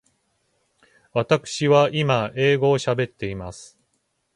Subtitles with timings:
[1.13, 3.77] わたくしは今英語を喋っています。